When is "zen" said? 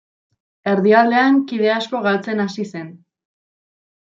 2.73-2.89